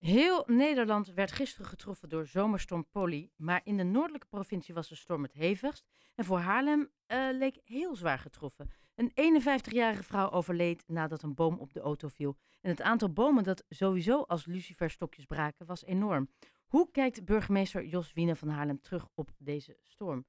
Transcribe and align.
Heel 0.00 0.44
Nederland 0.46 1.12
werd 1.12 1.32
gisteren 1.32 1.66
getroffen 1.66 2.08
door 2.08 2.26
zomerstorm 2.26 2.86
Polly, 2.90 3.30
maar 3.36 3.60
in 3.64 3.76
de 3.76 3.82
noordelijke 3.82 4.26
provincie 4.26 4.74
was 4.74 4.88
de 4.88 4.94
storm 4.94 5.22
het 5.22 5.32
hevigst. 5.32 5.86
En 6.14 6.24
voor 6.24 6.38
Haarlem 6.38 6.90
eh, 7.06 7.28
leek 7.32 7.60
heel 7.64 7.94
zwaar 7.96 8.18
getroffen. 8.18 8.70
Een 8.94 9.40
51-jarige 9.42 10.02
vrouw 10.02 10.30
overleed 10.30 10.84
nadat 10.86 11.22
een 11.22 11.34
boom 11.34 11.58
op 11.58 11.72
de 11.72 11.80
auto 11.80 12.08
viel. 12.08 12.36
En 12.60 12.70
het 12.70 12.82
aantal 12.82 13.12
bomen 13.12 13.44
dat 13.44 13.64
sowieso 13.68 14.22
als 14.22 14.46
luciferstokjes 14.46 15.24
braken 15.24 15.66
was 15.66 15.84
enorm. 15.84 16.30
Hoe 16.66 16.90
kijkt 16.90 17.24
burgemeester 17.24 17.84
Jos 17.84 18.12
Wiene 18.12 18.36
van 18.36 18.48
Haarlem 18.48 18.80
terug 18.80 19.08
op 19.14 19.30
deze 19.38 19.78
storm? 19.82 20.24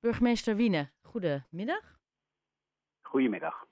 Burgemeester 0.00 0.56
Wiene, 0.56 0.92
goedemiddag. 1.00 1.98
Goedemiddag. 3.00 3.66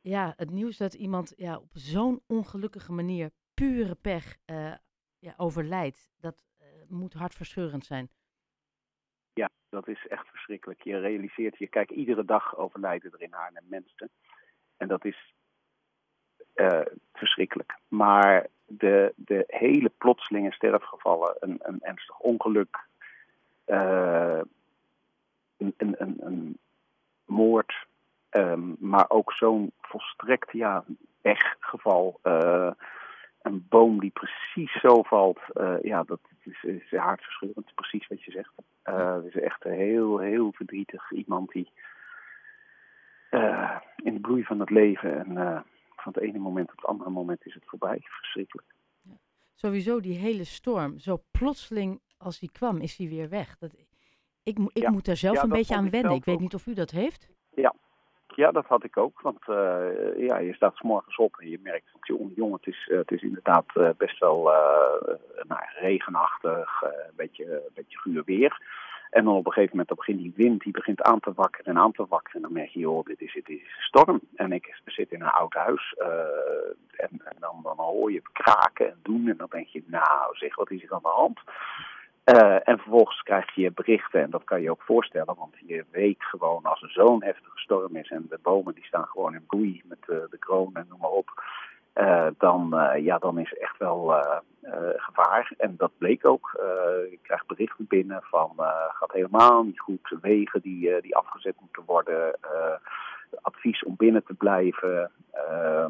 Ja, 0.00 0.32
het 0.36 0.50
nieuws 0.50 0.76
dat 0.76 0.94
iemand 0.94 1.32
ja, 1.36 1.58
op 1.58 1.70
zo'n 1.72 2.22
ongelukkige 2.26 2.92
manier 2.92 3.30
pure 3.58 3.94
pech 3.94 4.36
uh, 4.46 4.72
ja, 5.18 5.34
overlijdt, 5.36 6.10
dat 6.20 6.36
uh, 6.60 6.66
moet 6.88 7.12
hartverscheurend 7.12 7.84
zijn. 7.84 8.08
Ja, 9.32 9.50
dat 9.68 9.88
is 9.88 10.06
echt 10.08 10.28
verschrikkelijk. 10.28 10.82
Je 10.82 10.98
realiseert 10.98 11.58
je, 11.58 11.66
kijk, 11.66 11.90
iedere 11.90 12.24
dag 12.24 12.56
overlijden 12.56 13.12
er 13.12 13.22
in 13.22 13.32
Haarlem 13.32 13.64
mensen. 13.68 14.10
En 14.76 14.88
dat 14.88 15.04
is 15.04 15.34
uh, 16.54 16.80
verschrikkelijk. 17.12 17.78
Maar 17.88 18.46
de, 18.66 19.12
de 19.16 19.44
hele 19.46 19.92
plotselinge 19.98 20.52
sterfgevallen, 20.52 21.36
een, 21.40 21.58
een 21.62 21.80
ernstig 21.80 22.18
ongeluk, 22.18 22.86
een, 23.64 24.48
een, 25.56 25.94
een, 25.98 26.16
een, 26.20 26.58
moord, 27.24 27.86
um, 28.30 28.76
maar 28.78 29.10
ook 29.10 29.32
zo'n 29.32 29.72
volstrekt 29.80 30.52
ja, 30.52 30.84
pechgeval 31.20 32.20
een 33.42 33.66
boom 33.68 34.00
die 34.00 34.10
precies 34.10 34.80
zo 34.80 35.02
valt, 35.02 35.38
uh, 35.54 35.82
ja, 35.82 36.02
dat 36.02 36.20
is, 36.42 36.62
is 36.62 36.90
hartverscheurend, 36.90 37.74
precies 37.74 38.06
wat 38.06 38.22
je 38.22 38.30
zegt. 38.30 38.52
Uh, 38.84 39.14
het 39.14 39.24
is 39.24 39.42
echt 39.42 39.62
heel, 39.62 40.18
heel 40.18 40.52
verdrietig. 40.52 41.10
Iemand 41.10 41.52
die 41.52 41.72
uh, 43.30 43.76
in 43.96 44.14
de 44.14 44.20
bloei 44.20 44.44
van 44.44 44.60
het 44.60 44.70
leven 44.70 45.18
en 45.18 45.64
van 45.96 46.12
het 46.12 46.22
ene 46.22 46.38
moment 46.38 46.70
op 46.70 46.76
het 46.76 46.86
andere 46.86 47.10
moment 47.10 47.46
is 47.46 47.54
het 47.54 47.64
voorbij. 47.66 47.98
Verschrikkelijk. 48.02 48.74
Ja. 49.02 49.12
Sowieso 49.54 50.00
die 50.00 50.18
hele 50.18 50.44
storm, 50.44 50.98
zo 50.98 51.22
plotseling 51.30 52.00
als 52.16 52.38
die 52.38 52.50
kwam, 52.52 52.76
is 52.76 52.96
die 52.96 53.08
weer 53.08 53.28
weg. 53.28 53.58
Dat, 53.58 53.74
ik 54.42 54.58
ik 54.58 54.82
ja. 54.82 54.90
moet 54.90 55.04
daar 55.04 55.16
zelf 55.16 55.36
ja, 55.36 55.42
een 55.42 55.48
beetje 55.48 55.76
aan 55.76 55.90
wennen. 55.90 56.12
Ik 56.12 56.24
weet 56.24 56.40
niet 56.40 56.54
of 56.54 56.66
u 56.66 56.74
dat 56.74 56.90
heeft. 56.90 57.28
Ja, 58.38 58.50
dat 58.50 58.66
had 58.66 58.84
ik 58.84 58.96
ook. 58.96 59.20
Want 59.20 59.38
uh, 59.48 59.86
ja, 60.16 60.38
je 60.38 60.54
staat 60.54 60.76
s 60.76 60.82
morgens 60.82 61.16
op 61.16 61.36
en 61.38 61.48
je 61.48 61.58
merkt 61.62 61.86
jongen, 62.00 62.32
jong, 62.36 62.52
het 62.52 62.66
is, 62.66 62.88
het 62.90 63.10
is 63.10 63.22
inderdaad 63.22 63.64
uh, 63.74 63.88
best 63.96 64.18
wel 64.18 64.42
nou, 65.48 65.62
regenachtig, 65.80 66.82
een 66.82 67.16
beetje, 67.16 67.44
een 67.44 67.74
beetje 67.74 67.98
guur 67.98 68.22
weer. 68.24 68.60
En 69.10 69.24
dan 69.24 69.34
op 69.34 69.46
een 69.46 69.52
gegeven 69.52 69.76
moment 69.76 69.96
begint 69.96 70.18
die 70.18 70.32
wind, 70.36 70.62
die 70.62 70.72
begint 70.72 71.02
aan 71.02 71.20
te 71.20 71.32
wakkeren 71.34 71.74
en 71.74 71.80
aan 71.80 71.92
te 71.92 72.06
wakkeren. 72.08 72.36
En 72.36 72.42
dan 72.42 72.52
merk 72.52 72.68
je, 72.68 72.78
joh, 72.78 73.04
dit 73.04 73.20
is, 73.20 73.32
dit 73.32 73.48
is 73.48 73.62
storm. 73.78 74.20
En 74.36 74.52
ik 74.52 74.80
zit 74.84 75.12
in 75.12 75.20
een 75.20 75.28
oud 75.28 75.54
huis 75.54 75.94
en, 76.96 77.22
dan, 77.38 77.60
dan 77.62 77.76
hoor 77.76 78.12
je 78.12 78.22
kraken 78.32 78.86
en 78.86 79.00
doen. 79.02 79.28
En 79.28 79.36
dan 79.36 79.48
denk 79.50 79.66
je, 79.66 79.82
nou 79.86 80.36
zeg, 80.36 80.56
wat 80.56 80.70
is 80.70 80.82
er 80.82 80.92
aan 80.92 81.02
de 81.02 81.08
hand? 81.08 81.38
Uh, 82.34 82.68
en 82.68 82.78
vervolgens 82.78 83.22
krijg 83.22 83.54
je 83.54 83.72
berichten, 83.72 84.22
en 84.22 84.30
dat 84.30 84.44
kan 84.44 84.62
je 84.62 84.70
ook 84.70 84.82
voorstellen, 84.82 85.34
want 85.38 85.54
je 85.66 85.84
weet 85.90 86.24
gewoon 86.24 86.62
als 86.62 86.82
er 86.82 86.90
zo'n 86.90 87.22
heftige 87.22 87.58
storm 87.58 87.96
is 87.96 88.10
en 88.10 88.26
de 88.28 88.38
bomen 88.42 88.74
die 88.74 88.84
staan 88.84 89.06
gewoon 89.06 89.34
in 89.34 89.46
bloei 89.46 89.82
met 89.84 89.98
uh, 90.06 90.16
de 90.30 90.38
kroon 90.38 90.70
en 90.74 90.86
noem 90.88 90.98
maar 90.98 91.10
op, 91.10 91.42
uh, 91.94 92.26
dan, 92.38 92.76
ja, 93.02 93.18
dan 93.18 93.38
is 93.38 93.54
echt 93.54 93.78
wel 93.78 94.14
gevaar. 94.96 95.52
En 95.58 95.74
dat 95.76 95.90
bleek 95.98 96.28
ook. 96.28 96.50
je 97.10 97.18
krijgt 97.22 97.46
berichten 97.46 97.86
binnen 97.86 98.22
van 98.22 98.52
gaat 98.88 99.12
helemaal 99.12 99.62
niet 99.62 99.80
goed, 99.80 100.16
wegen 100.20 100.60
die, 100.60 101.00
die 101.00 101.16
afgezet 101.16 101.54
moeten 101.60 101.82
worden, 101.86 102.38
advies 103.40 103.84
om 103.84 103.94
binnen 103.96 104.24
te 104.24 104.34
blijven. 104.34 105.10
Uh, 105.34 105.86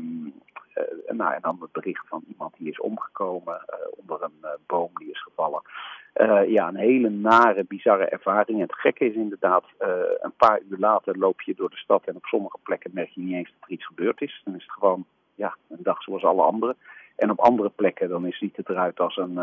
nou, 1.07 1.35
en 1.35 1.41
dan 1.41 1.59
het 1.61 1.73
bericht 1.73 2.09
van 2.09 2.25
iemand 2.29 2.55
die 2.59 2.69
is 2.69 2.81
omgekomen 2.81 3.65
onder 3.97 4.23
een 4.23 4.47
boom 4.67 4.91
die 4.95 5.11
is 5.11 5.23
gevallen. 5.23 5.63
Ja, 6.47 6.69
een 6.69 6.77
hele 6.77 7.09
nare, 7.09 7.65
bizarre 7.65 8.05
ervaring. 8.05 8.59
En 8.59 8.67
het 8.67 8.79
gekke 8.79 9.05
is 9.05 9.15
inderdaad, 9.15 9.65
een 10.21 10.37
paar 10.37 10.61
uur 10.69 10.79
later 10.79 11.19
loop 11.19 11.41
je 11.41 11.55
door 11.55 11.71
de 11.71 11.77
stad 11.77 12.05
en 12.05 12.17
op 12.17 12.25
sommige 12.25 12.59
plekken 12.63 12.91
merk 12.95 13.11
je 13.11 13.21
niet 13.21 13.35
eens 13.35 13.53
dat 13.53 13.69
er 13.69 13.75
iets 13.75 13.87
gebeurd 13.87 14.21
is. 14.21 14.43
Dan 14.45 14.55
is 14.55 14.63
het 14.63 14.73
gewoon 14.73 15.05
ja, 15.35 15.57
een 15.69 15.83
dag 15.83 16.03
zoals 16.03 16.25
alle 16.25 16.43
anderen. 16.43 16.77
En 17.17 17.31
op 17.31 17.39
andere 17.39 17.69
plekken 17.69 18.09
dan 18.09 18.27
is, 18.27 18.39
ziet 18.39 18.57
het 18.57 18.69
eruit 18.69 19.01
als 19.01 19.17
een, 19.17 19.35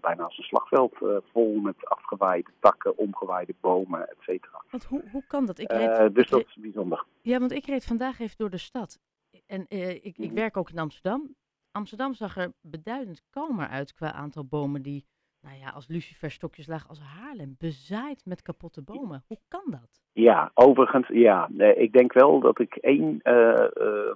bijna 0.00 0.22
als 0.22 0.38
een 0.38 0.44
slagveld 0.44 0.96
vol 1.32 1.54
met 1.54 1.86
afgewaaide 1.88 2.50
takken, 2.60 2.98
omgewaaide 2.98 3.54
bomen, 3.60 4.08
et 4.08 4.16
cetera. 4.20 4.62
Want 4.70 4.84
hoe, 4.84 5.02
hoe 5.12 5.24
kan 5.26 5.46
dat? 5.46 5.58
Ik 5.58 5.72
reed, 5.72 6.14
dus 6.14 6.24
ik 6.24 6.30
dat 6.30 6.40
is 6.46 6.56
bijzonder. 6.60 7.04
Ja, 7.20 7.38
want 7.38 7.52
ik 7.52 7.66
reed 7.66 7.84
vandaag 7.84 8.20
even 8.20 8.36
door 8.36 8.50
de 8.50 8.58
stad. 8.58 8.98
En 9.46 9.64
ik, 9.68 10.18
ik, 10.18 10.32
werk 10.32 10.56
ook 10.56 10.70
in 10.70 10.78
Amsterdam. 10.78 11.34
Amsterdam 11.72 12.14
zag 12.14 12.36
er 12.36 12.52
beduidend 12.60 13.22
kalmer 13.30 13.68
uit 13.68 13.94
qua 13.94 14.12
aantal 14.12 14.44
bomen 14.44 14.82
die, 14.82 15.04
nou 15.40 15.58
ja, 15.58 15.70
als 15.70 15.88
luciferstokjes 15.88 16.66
lagen 16.66 16.88
als 16.88 17.00
Haarlem. 17.00 17.56
Bezaaid 17.58 18.22
met 18.24 18.42
kapotte 18.42 18.82
bomen. 18.82 19.24
Hoe 19.26 19.38
kan 19.48 19.64
dat? 19.66 20.00
Ja, 20.12 20.50
overigens, 20.54 21.08
ja. 21.08 21.48
Ik 21.76 21.92
denk 21.92 22.12
wel 22.12 22.40
dat 22.40 22.60
ik 22.60 22.74
één 22.74 23.20
uh, 23.22 24.12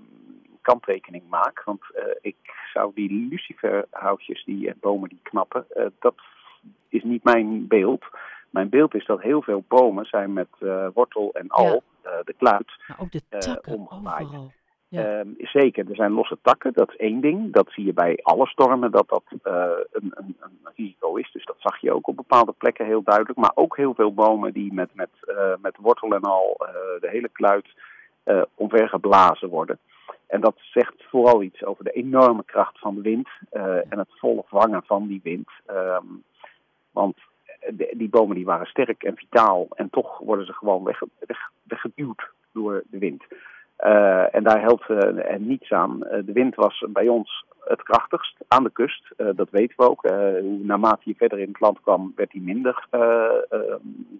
kanttekening 0.60 1.28
maak. 1.28 1.62
Want 1.64 1.82
ik 2.20 2.36
zou 2.72 2.92
die 2.94 3.28
luciferhoutjes, 3.28 4.44
die 4.44 4.74
bomen 4.80 5.08
die 5.08 5.20
knappen, 5.22 5.66
dat 5.98 6.14
is 6.88 7.02
niet 7.02 7.24
mijn 7.24 7.68
beeld. 7.68 8.04
Mijn 8.50 8.68
beeld 8.68 8.94
is 8.94 9.06
dat 9.06 9.20
heel 9.20 9.42
veel 9.42 9.64
bomen 9.68 10.04
zijn 10.04 10.32
met 10.32 10.48
wortel 10.94 11.34
en 11.34 11.48
al, 11.48 11.82
ja. 12.02 12.22
de 12.22 12.34
kluit, 12.38 12.72
maar 12.86 13.00
ook 13.00 13.12
de 13.12 13.22
takken 13.28 13.72
omgewaaid. 13.72 14.26
overal. 14.26 14.52
Uh, 14.92 15.20
zeker, 15.38 15.88
er 15.88 15.94
zijn 15.94 16.12
losse 16.12 16.38
takken, 16.42 16.72
dat 16.72 16.88
is 16.88 16.96
één 16.96 17.20
ding. 17.20 17.52
Dat 17.52 17.70
zie 17.70 17.84
je 17.84 17.92
bij 17.92 18.18
alle 18.22 18.46
stormen, 18.46 18.90
dat 18.90 19.08
dat 19.08 19.22
uh, 19.44 19.64
een, 19.92 20.12
een, 20.14 20.36
een, 20.40 20.58
risico 20.74 21.14
is. 21.14 21.30
Dus 21.32 21.44
dat 21.44 21.56
zag 21.58 21.80
je 21.80 21.92
ook 21.92 22.08
op 22.08 22.16
bepaalde 22.16 22.54
plekken 22.58 22.86
heel 22.86 23.02
duidelijk. 23.02 23.38
Maar 23.38 23.52
ook 23.54 23.76
heel 23.76 23.94
veel 23.94 24.14
bomen 24.14 24.52
die 24.52 24.72
met, 24.72 24.94
met, 24.94 25.10
uh, 25.26 25.54
met 25.62 25.76
wortel 25.80 26.14
en 26.14 26.20
al, 26.20 26.56
de 27.00 27.08
hele 27.08 27.28
kluit, 27.28 27.66
omvergeblazen 28.54 29.48
worden. 29.48 29.78
En 30.26 30.40
dat 30.40 30.54
zegt 30.56 30.94
vooral 31.08 31.42
iets 31.42 31.64
over 31.64 31.84
de 31.84 31.90
enorme 31.90 32.44
kracht 32.44 32.78
van 32.78 32.94
de 32.94 33.00
wind 33.00 33.28
en 33.88 33.98
het 33.98 34.18
volle 34.18 34.44
vangen 34.46 34.82
van 34.84 35.06
die 35.06 35.20
wind. 35.22 35.48
Um, 35.70 36.22
want 36.90 37.16
die 37.92 38.08
bomen 38.08 38.36
die 38.36 38.44
waren 38.44 38.66
sterk 38.66 39.02
en 39.02 39.16
vitaal 39.16 39.66
en 39.74 39.90
toch 39.90 40.18
worden 40.18 40.46
ze 40.46 40.52
gewoon 40.52 40.84
weg, 40.84 41.02
weggeduwd 41.62 42.30
door 42.52 42.82
de 42.90 42.98
wind. 42.98 43.24
Uh, 43.86 44.34
en 44.34 44.42
daar 44.42 44.60
helpt 44.60 44.88
uh, 44.88 45.36
niets 45.38 45.72
aan. 45.72 46.00
Uh, 46.02 46.08
de 46.24 46.32
wind 46.32 46.54
was 46.54 46.84
bij 46.88 47.08
ons 47.08 47.44
het 47.64 47.82
krachtigst 47.82 48.36
aan 48.48 48.62
de 48.62 48.70
kust. 48.70 49.14
dat 49.16 49.50
weten 49.50 49.76
we 49.76 49.90
ook. 49.90 50.02
naarmate 50.62 51.02
je 51.04 51.14
verder 51.14 51.38
in 51.38 51.48
het 51.48 51.60
land 51.60 51.80
kwam, 51.80 52.12
werd 52.16 52.30
die 52.30 52.42
minder. 52.42 52.86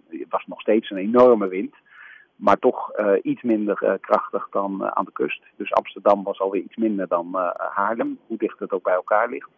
het 0.09 0.29
was 0.29 0.45
nog 0.45 0.61
steeds 0.61 0.89
een 0.89 0.97
enorme 0.97 1.47
wind. 1.47 1.75
Maar 2.35 2.59
toch 2.59 2.91
iets 3.21 3.41
minder 3.41 3.97
krachtig 4.01 4.47
dan 4.49 4.95
aan 4.95 5.05
de 5.05 5.11
kust. 5.11 5.43
Dus 5.55 5.73
Amsterdam 5.73 6.23
was 6.23 6.39
alweer 6.39 6.61
iets 6.61 6.75
minder 6.75 7.07
dan 7.07 7.35
Haarlem. 7.57 8.19
Hoe 8.27 8.37
dicht 8.37 8.59
het 8.59 8.71
ook 8.71 8.83
bij 8.83 8.93
elkaar 8.93 9.29
ligt. 9.29 9.49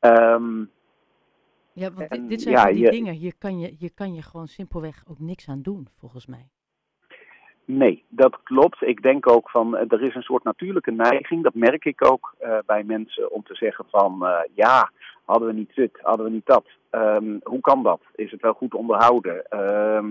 Um, 0.00 0.70
ja, 1.72 1.92
want 1.92 2.08
en, 2.08 2.28
dit 2.28 2.42
zijn 2.42 2.54
ja, 2.54 2.64
die 2.66 2.78
je, 2.78 2.90
dingen. 2.90 3.14
Hier 3.14 3.34
kan, 3.38 3.58
je, 3.58 3.74
hier 3.78 3.92
kan 3.94 4.14
je 4.14 4.22
gewoon 4.22 4.48
simpelweg 4.48 5.04
ook 5.08 5.18
niks 5.18 5.48
aan 5.48 5.62
doen, 5.62 5.88
volgens 5.98 6.26
mij. 6.26 6.48
Nee, 7.68 8.04
dat 8.08 8.38
klopt. 8.42 8.82
Ik 8.82 9.02
denk 9.02 9.30
ook 9.30 9.50
van, 9.50 9.76
er 9.76 10.02
is 10.02 10.14
een 10.14 10.22
soort 10.22 10.44
natuurlijke 10.44 10.90
neiging, 10.90 11.42
dat 11.42 11.54
merk 11.54 11.84
ik 11.84 12.10
ook 12.10 12.34
uh, 12.42 12.58
bij 12.66 12.82
mensen, 12.82 13.30
om 13.30 13.42
te 13.42 13.54
zeggen 13.54 13.84
van, 13.90 14.18
uh, 14.22 14.38
ja, 14.54 14.90
hadden 15.24 15.48
we 15.48 15.54
niet 15.54 15.74
dit, 15.74 15.98
hadden 16.02 16.26
we 16.26 16.32
niet 16.32 16.46
dat. 16.46 16.64
Um, 16.90 17.40
hoe 17.42 17.60
kan 17.60 17.82
dat? 17.82 18.00
Is 18.14 18.30
het 18.30 18.40
wel 18.40 18.52
goed 18.52 18.74
onderhouden? 18.74 19.42
Uh, 19.50 20.04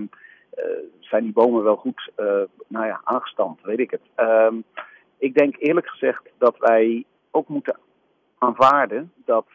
zijn 1.00 1.22
die 1.22 1.32
bomen 1.32 1.62
wel 1.62 1.76
goed, 1.76 2.10
nou 2.66 2.86
ja, 2.86 3.00
aangestampt? 3.04 3.62
Weet 3.62 3.78
ik 3.78 3.90
het. 3.90 4.00
Um, 4.16 4.64
ik 5.18 5.34
denk 5.34 5.56
eerlijk 5.58 5.88
gezegd 5.88 6.22
dat 6.38 6.58
wij 6.58 7.04
ook 7.30 7.48
moeten 7.48 7.76
aanvaarden 8.38 9.12
dat 9.24 9.46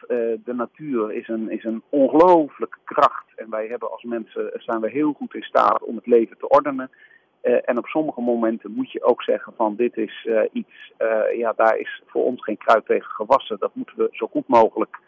de 0.44 0.54
natuur 0.54 1.12
is 1.12 1.28
een, 1.28 1.50
is 1.50 1.64
een 1.64 1.82
ongelooflijke 1.88 2.78
kracht. 2.84 3.24
En 3.34 3.50
wij 3.50 3.66
hebben 3.66 3.90
als 3.90 4.02
mensen, 4.02 4.50
zijn 4.54 4.80
we 4.80 4.90
heel 4.90 5.12
goed 5.12 5.34
in 5.34 5.42
staat 5.42 5.82
om 5.82 5.96
het 5.96 6.06
leven 6.06 6.38
te 6.38 6.48
ordenen. 6.48 6.90
Uh, 7.42 7.58
en 7.64 7.78
op 7.78 7.86
sommige 7.86 8.20
momenten 8.20 8.70
moet 8.70 8.92
je 8.92 9.02
ook 9.02 9.22
zeggen 9.22 9.52
van 9.56 9.76
dit 9.76 9.96
is 9.96 10.26
uh, 10.28 10.40
iets, 10.52 10.92
uh, 10.98 11.38
ja 11.38 11.52
daar 11.56 11.76
is 11.76 12.02
voor 12.06 12.24
ons 12.24 12.44
geen 12.44 12.56
kruid 12.56 12.86
tegen 12.86 13.10
gewassen. 13.10 13.58
Dat 13.58 13.74
moeten 13.74 13.96
we 13.96 14.08
zo 14.10 14.26
goed 14.26 14.48
mogelijk 14.48 14.98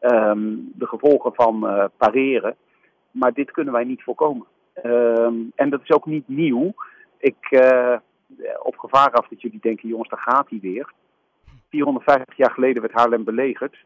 um, 0.00 0.72
de 0.74 0.86
gevolgen 0.86 1.34
van 1.34 1.60
pareren. 1.96 2.56
Maar 3.10 3.32
dit 3.32 3.50
kunnen 3.50 3.72
wij 3.72 3.84
niet 3.84 4.02
voorkomen. 4.02 4.46
Um, 4.84 5.52
en 5.54 5.70
dat 5.70 5.80
is 5.82 5.90
ook 5.90 6.06
niet 6.06 6.28
nieuw. 6.28 6.74
Ik, 7.18 7.62
op 8.62 8.78
gevaar 8.78 9.10
af 9.10 9.28
dat 9.28 9.40
jullie 9.40 9.60
denken 9.60 9.88
jongens 9.88 10.08
daar 10.08 10.18
gaat 10.18 10.50
hij 10.50 10.58
weer. 10.62 10.92
450 11.68 12.36
jaar 12.36 12.50
geleden 12.50 12.82
werd 12.82 12.94
Haarlem 12.94 13.24
belegerd. 13.24 13.76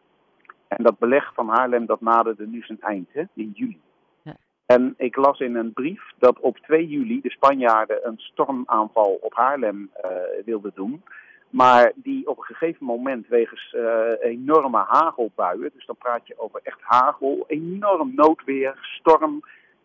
En 0.68 0.84
dat 0.84 0.98
beleg 0.98 1.34
van 1.34 1.48
Haarlem, 1.48 1.86
dat 1.86 2.00
naderde 2.00 2.46
nu 2.46 2.62
zijn 2.62 2.80
eind, 2.80 3.08
hè, 3.12 3.22
in 3.34 3.50
juli. 3.54 3.80
En 4.74 4.94
ik 4.96 5.16
las 5.16 5.38
in 5.40 5.56
een 5.56 5.72
brief 5.72 6.02
dat 6.18 6.38
op 6.40 6.58
2 6.58 6.86
juli 6.86 7.20
de 7.20 7.30
Spanjaarden 7.30 8.06
een 8.06 8.18
stormaanval 8.18 9.18
op 9.20 9.34
Haarlem 9.34 9.90
uh, 10.04 10.10
wilden 10.44 10.72
doen. 10.74 11.02
Maar 11.50 11.92
die 11.94 12.28
op 12.28 12.38
een 12.38 12.44
gegeven 12.44 12.86
moment 12.86 13.28
wegens 13.28 13.74
uh, 13.76 14.10
enorme 14.20 14.84
hagelbuien, 14.88 15.70
dus 15.74 15.86
dan 15.86 15.96
praat 15.96 16.26
je 16.26 16.38
over 16.38 16.60
echt 16.62 16.78
hagel, 16.80 17.44
enorm 17.46 18.12
noodweer, 18.14 18.78
storm, 18.80 19.42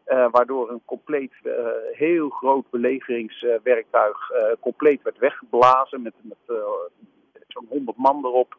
uh, 0.07 0.27
waardoor 0.31 0.71
een 0.71 0.81
compleet 0.85 1.33
heel 1.91 2.29
groot 2.29 2.69
belegeringswerktuig 2.69 4.31
compleet 4.59 5.01
werd 5.01 5.17
weggeblazen 5.17 6.01
met, 6.01 6.13
met 6.21 6.57
zo'n 7.47 7.67
100 7.69 7.97
man 7.97 8.25
erop. 8.25 8.55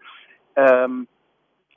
Um, 0.55 1.06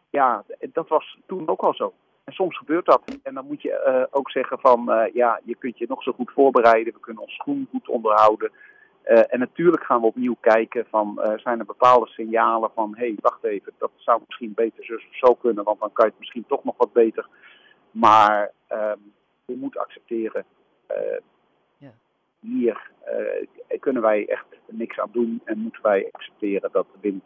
ja, 0.10 0.44
dat 0.60 0.88
was 0.88 1.18
toen 1.26 1.48
ook 1.48 1.62
al 1.62 1.74
zo. 1.74 1.94
En 2.28 2.34
soms 2.34 2.58
gebeurt 2.58 2.86
dat. 2.86 3.20
En 3.24 3.34
dan 3.34 3.46
moet 3.46 3.62
je 3.62 3.84
uh, 3.88 4.18
ook 4.18 4.32
zeggen 4.32 4.60
van, 4.60 4.90
uh, 4.90 5.14
ja, 5.14 5.40
je 5.44 5.56
kunt 5.56 5.78
je 5.78 5.86
nog 5.88 6.04
zo 6.04 6.12
goed 6.12 6.32
voorbereiden. 6.32 6.94
We 6.94 7.00
kunnen 7.00 7.24
ons 7.24 7.34
schoen 7.34 7.68
goed 7.72 7.88
onderhouden. 7.88 8.52
Uh, 9.06 9.34
en 9.34 9.40
natuurlijk 9.40 9.84
gaan 9.84 10.02
we 10.02 10.08
opnieuw 10.08 10.36
kijken 10.40 10.86
van, 10.90 11.20
zijn 11.36 11.60
er 11.60 11.66
bepaalde 11.66 12.08
signalen 12.08 12.72
van, 12.74 12.96
hé, 12.96 13.06
hey, 13.06 13.16
wacht 13.22 13.44
even, 13.44 13.74
dat 13.78 13.92
zou 13.96 14.22
misschien 14.26 14.54
beter 14.54 14.84
zus 14.84 15.08
of 15.10 15.16
zo 15.16 15.34
kunnen, 15.34 15.64
want 15.64 15.80
dan 15.80 15.92
kan 15.94 16.06
je 16.06 16.12
het 16.12 16.20
misschien 16.20 16.46
toch 16.48 16.64
nog 16.64 16.78
wat 16.78 16.94
beter. 16.94 17.28
Maar 17.92 18.52
je 19.46 19.56
moet 19.56 19.78
accepteren, 19.78 20.46
ja. 21.78 21.94
hier 22.40 22.92
kunnen 23.80 24.02
wij 24.02 24.28
echt 24.28 24.46
niks 24.66 25.00
aan 25.00 25.10
doen 25.12 25.42
en 25.44 25.58
moeten 25.58 25.82
wij 25.82 26.10
accepteren 26.12 26.72
dat 26.72 26.88
de 26.92 27.00
wind 27.02 27.26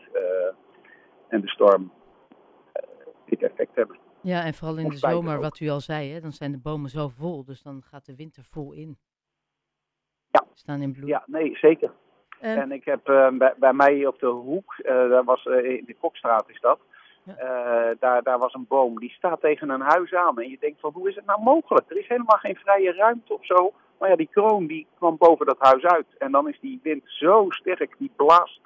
en 1.27 1.41
de 1.41 1.49
storm 1.49 1.91
dit 3.25 3.43
effect 3.43 3.75
hebben. 3.75 4.00
Ja, 4.21 4.43
en 4.43 4.53
vooral 4.53 4.77
in 4.77 4.89
de 4.89 4.97
zomer, 4.97 5.39
wat 5.39 5.59
u 5.59 5.69
al 5.69 5.79
zei, 5.79 6.11
hè, 6.11 6.19
dan 6.19 6.31
zijn 6.31 6.51
de 6.51 6.57
bomen 6.57 6.89
zo 6.89 7.07
vol, 7.07 7.45
dus 7.45 7.61
dan 7.61 7.81
gaat 7.81 8.05
de 8.05 8.15
winter 8.15 8.43
vol 8.43 8.71
in. 8.71 8.97
Ja. 10.31 10.45
Staan 10.53 10.81
in 10.81 10.93
bloei. 10.93 11.07
Ja, 11.07 11.23
nee, 11.25 11.57
zeker. 11.57 11.91
En 12.39 12.71
ik 12.71 12.85
heb 12.85 13.09
uh, 13.09 13.29
bij, 13.29 13.53
bij, 13.57 13.73
mij 13.73 14.05
op 14.05 14.19
de 14.19 14.27
hoek, 14.27 14.75
uh, 14.79 14.85
daar 14.85 15.23
was, 15.23 15.45
uh, 15.45 15.69
in 15.69 15.83
de 15.85 15.95
Kokstraat 15.99 16.49
is 16.49 16.59
dat, 16.59 16.79
ja. 17.23 17.95
daar, 17.99 18.23
daar 18.23 18.37
was 18.37 18.53
een 18.53 18.65
boom, 18.67 18.99
die 18.99 19.11
staat 19.11 19.41
tegen 19.41 19.69
een 19.69 19.81
huis 19.81 20.13
aan. 20.13 20.39
En 20.39 20.49
je 20.49 20.57
denkt 20.59 20.79
van, 20.79 20.91
hoe 20.93 21.09
is 21.09 21.15
het 21.15 21.25
nou 21.25 21.41
mogelijk? 21.41 21.89
Er 21.89 21.97
is 21.97 22.07
helemaal 22.07 22.37
geen 22.37 22.55
vrije 22.55 22.93
ruimte 22.93 23.33
of 23.33 23.45
zo. 23.45 23.73
Maar 23.99 24.09
ja, 24.09 24.15
die 24.15 24.29
kroon 24.31 24.67
die 24.67 24.87
kwam 24.97 25.17
boven 25.17 25.45
dat 25.45 25.59
huis 25.59 25.83
uit. 25.83 26.05
En 26.17 26.31
dan 26.31 26.49
is 26.49 26.59
die 26.59 26.79
wind 26.83 27.03
zo 27.05 27.45
sterk, 27.49 27.95
die 27.97 28.11
blaast 28.15 28.59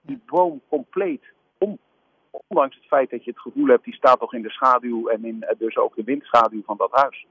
die 0.00 0.20
boom 0.26 0.60
compleet 0.68 1.22
om 1.58 1.78
ondanks 2.46 2.76
het 2.76 2.86
feit 2.86 3.10
dat 3.10 3.24
je 3.24 3.30
het 3.30 3.40
gevoel 3.40 3.66
hebt, 3.66 3.84
die 3.84 3.94
staat 3.94 4.18
toch 4.18 4.34
in 4.34 4.42
de 4.42 4.50
schaduw 4.50 5.08
en 5.08 5.24
in 5.24 5.44
dus 5.58 5.76
ook 5.76 5.96
de 5.96 6.04
windschaduw 6.04 6.62
van 6.62 6.76
dat 6.76 6.90
huis. 6.92 7.26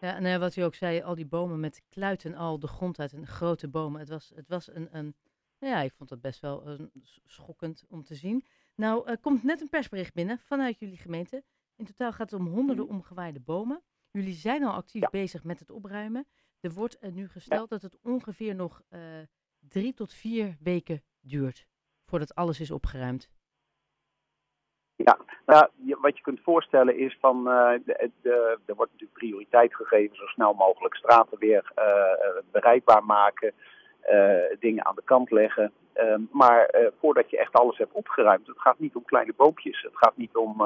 Ja, 0.00 0.14
en 0.14 0.24
uh, 0.24 0.36
wat 0.36 0.56
u 0.56 0.62
ook 0.62 0.74
zei, 0.74 1.02
al 1.02 1.14
die 1.14 1.26
bomen 1.26 1.60
met 1.60 1.82
kluiten 1.90 2.34
al 2.34 2.58
de 2.58 2.66
grond 2.66 2.98
uit 2.98 3.12
en 3.12 3.26
grote 3.26 3.68
bomen. 3.68 4.00
Het 4.00 4.08
was, 4.08 4.32
het 4.34 4.48
was 4.48 4.74
een, 4.74 4.88
een, 4.92 5.14
ja, 5.58 5.80
ik 5.80 5.92
vond 5.92 6.10
het 6.10 6.20
best 6.20 6.40
wel 6.40 6.78
schokkend 7.24 7.84
om 7.88 8.02
te 8.04 8.14
zien. 8.14 8.44
Nou, 8.74 9.08
er 9.08 9.18
komt 9.18 9.42
net 9.42 9.60
een 9.60 9.68
persbericht 9.68 10.14
binnen 10.14 10.38
vanuit 10.38 10.78
jullie 10.78 10.96
gemeente. 10.96 11.44
In 11.76 11.84
totaal 11.84 12.12
gaat 12.12 12.30
het 12.30 12.40
om 12.40 12.46
honderden 12.46 12.88
omgewaaide 12.88 13.40
bomen. 13.40 13.82
Jullie 14.10 14.34
zijn 14.34 14.64
al 14.64 14.72
actief 14.72 15.02
ja. 15.02 15.08
bezig 15.10 15.44
met 15.44 15.58
het 15.58 15.70
opruimen. 15.70 16.26
Er 16.60 16.72
wordt 16.72 16.96
er 17.00 17.12
nu 17.12 17.28
gesteld 17.28 17.70
ja. 17.70 17.78
dat 17.78 17.82
het 17.82 17.98
ongeveer 18.02 18.54
nog 18.54 18.82
uh, 18.90 19.00
drie 19.58 19.94
tot 19.94 20.12
vier 20.12 20.56
weken 20.60 21.02
duurt 21.20 21.66
voordat 22.04 22.34
alles 22.34 22.60
is 22.60 22.70
opgeruimd. 22.70 23.28
Ja, 24.96 25.18
nou, 25.46 25.68
wat 26.00 26.16
je 26.16 26.22
kunt 26.22 26.40
voorstellen 26.42 26.96
is 26.98 27.16
van, 27.20 27.48
uh, 27.48 27.70
de, 27.84 28.10
de, 28.22 28.58
er 28.66 28.74
wordt 28.74 28.92
natuurlijk 28.92 29.18
prioriteit 29.18 29.74
gegeven 29.74 30.16
zo 30.16 30.26
snel 30.26 30.52
mogelijk 30.52 30.94
straten 30.94 31.38
weer 31.38 31.72
uh, 31.78 32.42
bereikbaar 32.50 33.04
maken, 33.04 33.52
dingen 34.58 34.86
aan 34.86 34.94
de 34.94 35.02
kant 35.04 35.30
leggen. 35.30 35.72
Um, 35.94 36.28
maar 36.32 36.70
voordat 37.00 37.30
je 37.30 37.38
echt 37.38 37.52
alles 37.52 37.78
hebt 37.78 37.92
opgeruimd, 37.92 38.46
het 38.46 38.60
gaat 38.60 38.78
niet 38.78 38.94
om 38.94 39.04
kleine 39.04 39.32
boompjes. 39.36 39.82
Het 39.82 39.96
gaat 39.96 40.16
niet 40.16 40.36
om 40.36 40.62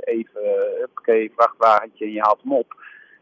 even, 0.00 0.42
oké, 0.96 1.28
vrachtwagentje 1.36 2.04
en 2.04 2.12
je 2.12 2.20
haalt 2.20 2.42
hem 2.42 2.52
op. 2.52 2.74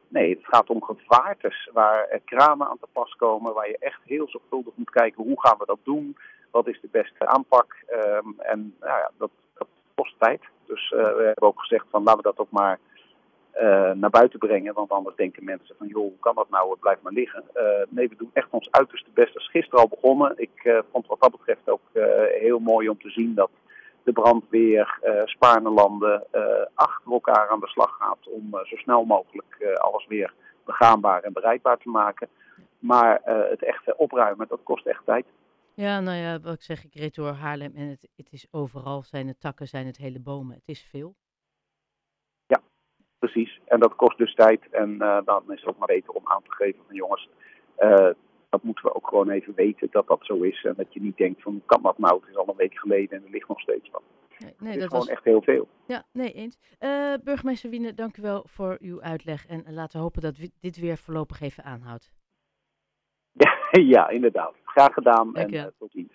Nee, 0.08 0.30
het 0.30 0.46
gaat 0.46 0.70
om 0.70 0.82
gevaartes 0.82 1.70
waar 1.72 2.20
kranen 2.24 2.66
aan 2.66 2.78
te 2.80 2.86
pas 2.92 3.14
komen, 3.16 3.54
waar 3.54 3.68
je 3.68 3.78
echt 3.78 4.00
heel 4.04 4.28
zorgvuldig 4.28 4.72
moet 4.76 4.90
kijken 4.90 5.22
hoe 5.22 5.40
gaan 5.40 5.58
we 5.58 5.66
dat 5.66 5.80
doen, 5.82 6.16
wat 6.50 6.68
is 6.68 6.80
de 6.80 6.88
beste 6.90 7.26
aanpak. 7.26 7.76
Um, 7.90 8.34
en 8.38 8.76
nou 8.80 8.98
ja, 8.98 9.10
dat 9.18 9.30
kost 9.94 10.14
tijd. 10.18 10.42
Dus 10.66 10.90
uh, 10.90 11.02
we 11.02 11.22
hebben 11.24 11.48
ook 11.48 11.60
gezegd 11.60 11.86
van 11.90 12.02
laten 12.02 12.22
we 12.22 12.28
dat 12.28 12.38
ook 12.38 12.50
maar 12.50 12.78
uh, 13.54 13.90
naar 13.90 14.10
buiten 14.10 14.38
brengen. 14.38 14.74
Want 14.74 14.90
anders 14.90 15.16
denken 15.16 15.44
mensen 15.44 15.74
van 15.78 15.86
joh, 15.86 16.02
hoe 16.02 16.18
kan 16.20 16.34
dat 16.34 16.50
nou? 16.50 16.70
Het 16.70 16.80
blijft 16.80 17.02
maar 17.02 17.12
liggen. 17.12 17.44
Uh, 17.54 17.62
nee, 17.88 18.08
we 18.08 18.16
doen 18.16 18.30
echt 18.32 18.48
ons 18.50 18.70
uiterste 18.70 19.10
best. 19.14 19.32
Dat 19.32 19.42
is 19.42 19.50
gisteren 19.50 19.80
al 19.80 19.88
begonnen. 19.88 20.32
Ik 20.36 20.82
vond 20.92 21.06
wat 21.06 21.20
dat 21.20 21.30
betreft 21.30 21.68
ook 21.68 21.88
heel 22.38 22.58
mooi 22.58 22.88
om 22.88 22.98
te 22.98 23.10
zien 23.10 23.34
dat 23.34 23.50
de 24.02 24.12
brandweer, 24.12 24.98
Spaarnelanden 25.24 26.26
achter 26.74 27.12
elkaar 27.12 27.48
aan 27.48 27.60
de 27.60 27.68
slag 27.68 27.96
gaat 28.00 28.28
om 28.28 28.50
zo 28.50 28.76
snel 28.76 29.04
mogelijk 29.04 29.76
alles 29.76 30.06
weer 30.06 30.32
begaanbaar 30.64 31.22
en 31.22 31.32
bereikbaar 31.32 31.78
te 31.78 31.88
maken. 31.88 32.28
Maar 32.78 33.20
het 33.24 33.62
echte 33.64 33.96
opruimen, 33.96 34.48
dat 34.48 34.60
kost 34.62 34.86
echt 34.86 35.04
tijd. 35.04 35.26
Ja, 35.76 36.00
nou 36.00 36.16
ja, 36.16 36.40
wat 36.40 36.54
ik 36.54 36.62
zeg, 36.62 36.84
ik 36.84 36.94
reed 36.94 37.14
door 37.14 37.32
Haarlem 37.32 37.74
en 37.74 37.88
het, 37.88 38.08
het 38.16 38.32
is 38.32 38.46
overal, 38.50 39.02
zijn 39.02 39.28
het 39.28 39.40
takken, 39.40 39.68
zijn 39.68 39.86
het 39.86 39.96
hele 39.96 40.20
bomen. 40.20 40.54
Het 40.54 40.68
is 40.68 40.82
veel. 40.82 41.14
Ja, 42.46 42.62
precies. 43.18 43.60
En 43.64 43.80
dat 43.80 43.94
kost 43.94 44.18
dus 44.18 44.34
tijd. 44.34 44.68
En 44.70 44.90
uh, 44.90 45.18
dan 45.24 45.52
is 45.52 45.60
het 45.60 45.68
ook 45.68 45.78
maar 45.78 45.86
beter 45.86 46.10
om 46.10 46.22
aan 46.24 46.42
te 46.42 46.52
geven 46.52 46.84
van 46.86 46.94
jongens, 46.94 47.28
uh, 47.78 48.10
dat 48.48 48.62
moeten 48.62 48.84
we 48.84 48.94
ook 48.94 49.08
gewoon 49.08 49.30
even 49.30 49.54
weten 49.54 49.88
dat 49.90 50.06
dat 50.06 50.20
zo 50.22 50.42
is. 50.42 50.64
En 50.64 50.74
dat 50.76 50.92
je 50.92 51.00
niet 51.00 51.16
denkt 51.16 51.42
van, 51.42 51.62
kan 51.66 51.82
dat 51.82 51.98
nou? 51.98 52.20
Het 52.20 52.28
is 52.28 52.36
al 52.36 52.48
een 52.48 52.56
week 52.56 52.78
geleden 52.78 53.18
en 53.18 53.24
er 53.24 53.30
ligt 53.30 53.48
nog 53.48 53.60
steeds 53.60 53.90
wat. 53.90 54.02
Nee, 54.38 54.54
nee, 54.58 54.72
het 54.72 54.74
is 54.74 54.80
dat 54.80 54.90
gewoon 54.90 55.04
was... 55.04 55.14
echt 55.14 55.24
heel 55.24 55.42
veel. 55.42 55.68
Ja, 55.86 56.04
nee, 56.12 56.32
eens. 56.32 56.58
Uh, 56.80 57.14
burgemeester 57.24 57.70
Wiene, 57.70 57.94
dank 57.94 58.16
u 58.16 58.22
wel 58.22 58.44
voor 58.46 58.76
uw 58.80 59.02
uitleg. 59.02 59.46
En 59.46 59.74
laten 59.74 59.96
we 59.96 60.02
hopen 60.02 60.22
dat 60.22 60.36
dit 60.60 60.76
weer 60.76 60.96
voorlopig 60.96 61.40
even 61.40 61.64
aanhoudt. 61.64 62.12
Ja, 63.92 64.08
inderdaad. 64.08 64.54
Graag 64.64 64.94
gedaan 64.94 65.36
en 65.36 65.54
uh, 65.54 65.64
tot 65.78 65.90
ziens. 65.90 66.12